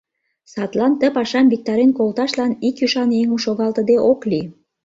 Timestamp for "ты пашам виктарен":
0.99-1.91